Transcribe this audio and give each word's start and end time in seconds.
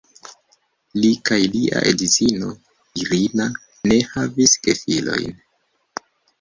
Li 1.03 1.11
kaj 1.29 1.37
lia 1.55 1.83
edzino 1.91 2.49
"Irina" 3.03 3.49
ne 3.93 4.01
havis 4.17 4.59
gefilojn. 4.67 5.41